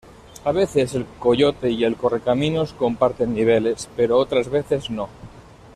A 0.45 0.51
veces 0.51 0.95
El 0.95 1.05
Coyote 1.19 1.69
y 1.69 1.83
el 1.83 1.95
Correcaminos 1.95 2.73
comparten 2.73 3.35
niveles, 3.35 3.87
pero 3.95 4.17
otras 4.17 4.49
veces 4.49 4.89
no. 4.89 5.09